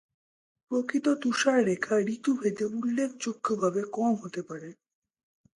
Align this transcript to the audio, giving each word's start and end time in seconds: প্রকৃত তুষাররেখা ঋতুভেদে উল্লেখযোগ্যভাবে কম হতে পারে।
প্রকৃত 0.71 1.05
তুষাররেখা 1.21 1.95
ঋতুভেদে 2.07 2.65
উল্লেখযোগ্যভাবে 2.77 3.81
কম 3.91 4.13
হতে 4.15 4.41
পারে। 4.43 4.69